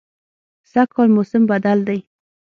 سږکال 0.71 1.09
موسم 1.15 1.43
بدل 1.51 1.79
دی 1.87 1.99